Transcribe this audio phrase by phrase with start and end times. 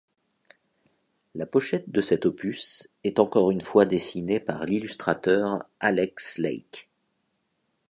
[1.35, 6.89] La pochette de cet opus est encore une fois dessinée par l'illustrateur Alex Lake.